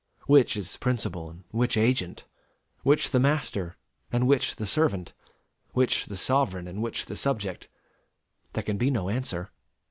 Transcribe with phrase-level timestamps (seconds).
[0.25, 2.25] Which is principal and which agent?
[2.81, 3.77] which the master
[4.11, 5.13] and which the servant?
[5.73, 7.67] which the sovereign and which the subject?
[8.53, 9.51] There can be no answer.